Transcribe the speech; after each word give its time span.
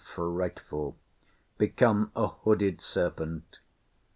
frightful! 0.03 0.97
become 1.59 2.11
a 2.15 2.25
hooded 2.29 2.81
serpent. 2.81 3.59